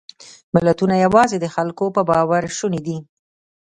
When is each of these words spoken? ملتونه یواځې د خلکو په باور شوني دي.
ملتونه 0.55 0.95
یواځې 1.05 1.37
د 1.39 1.45
خلکو 1.55 1.85
په 1.95 2.01
باور 2.09 2.43
شوني 2.57 2.81
دي. 2.87 2.97